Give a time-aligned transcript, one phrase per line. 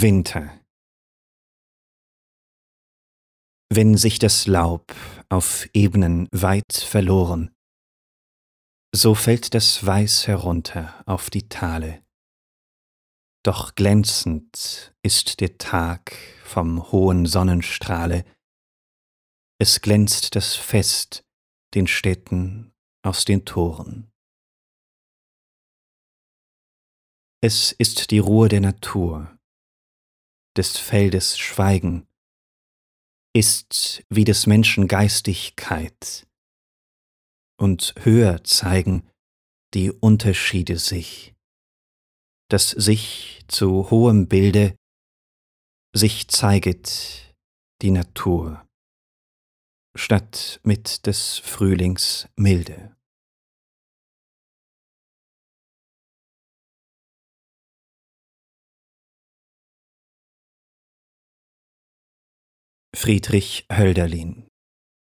[0.00, 0.60] Winter
[3.68, 4.94] Wenn sich das Laub
[5.28, 7.52] auf Ebenen weit verloren,
[8.94, 12.00] so fällt das Weiß herunter auf die Tale.
[13.42, 18.24] Doch glänzend ist der Tag vom hohen Sonnenstrahle,
[19.60, 21.24] es glänzt das Fest
[21.74, 22.72] den Städten
[23.02, 24.12] aus den Toren.
[27.40, 29.37] Es ist die Ruhe der Natur,
[30.58, 32.06] des Feldes Schweigen,
[33.32, 36.26] ist wie des Menschen Geistigkeit,
[37.60, 39.08] und höher zeigen
[39.74, 41.34] die Unterschiede sich,
[42.50, 44.76] dass sich zu hohem Bilde
[45.94, 47.34] sich zeiget
[47.82, 48.66] die Natur,
[49.96, 52.97] statt mit des Frühlings Milde.
[62.98, 64.47] Friedrich Hölderlin